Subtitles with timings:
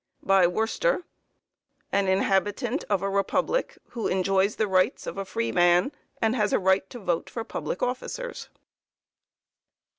[0.23, 1.03] By Worcester
[1.91, 6.57] "An inhabitant of a republic who enjoys the rights of a freeman, and has a
[6.57, 8.49] right to vote for public officers."